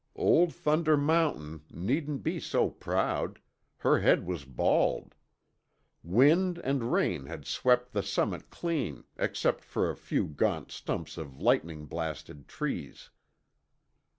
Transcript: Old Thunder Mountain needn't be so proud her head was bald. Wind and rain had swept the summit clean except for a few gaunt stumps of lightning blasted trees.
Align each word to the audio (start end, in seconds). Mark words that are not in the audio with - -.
Old 0.15 0.51
Thunder 0.51 0.97
Mountain 0.97 1.61
needn't 1.69 2.23
be 2.23 2.39
so 2.39 2.71
proud 2.71 3.37
her 3.77 3.99
head 3.99 4.25
was 4.25 4.45
bald. 4.45 5.13
Wind 6.01 6.57
and 6.63 6.91
rain 6.91 7.27
had 7.27 7.45
swept 7.45 7.91
the 7.93 8.01
summit 8.01 8.49
clean 8.49 9.03
except 9.17 9.63
for 9.63 9.91
a 9.91 9.95
few 9.95 10.25
gaunt 10.25 10.71
stumps 10.71 11.19
of 11.19 11.37
lightning 11.39 11.85
blasted 11.85 12.47
trees. 12.47 13.11